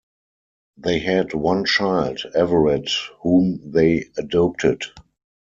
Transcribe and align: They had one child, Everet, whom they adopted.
They 0.77 0.97
had 0.97 1.35
one 1.35 1.63
child, 1.63 2.21
Everet, 2.33 2.89
whom 3.19 3.69
they 3.71 4.07
adopted. 4.17 4.81